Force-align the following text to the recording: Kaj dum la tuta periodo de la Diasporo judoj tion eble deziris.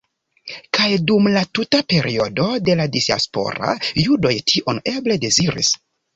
Kaj 0.77 0.85
dum 1.11 1.29
la 1.35 1.43
tuta 1.59 1.81
periodo 1.93 2.47
de 2.71 2.77
la 2.81 2.89
Diasporo 2.97 3.77
judoj 4.09 4.35
tion 4.55 4.83
eble 4.95 5.21
deziris. 5.29 5.73